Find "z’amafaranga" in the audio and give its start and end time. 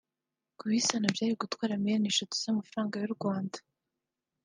2.43-2.95